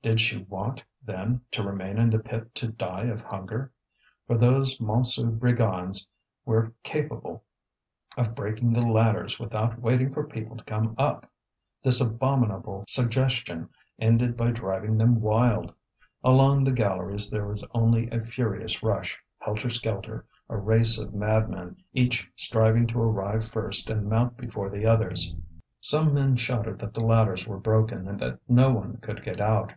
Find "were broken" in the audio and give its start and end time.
27.48-28.06